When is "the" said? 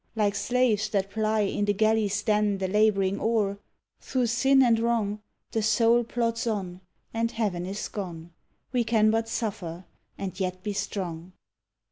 1.65-1.75, 2.57-2.67, 5.51-5.61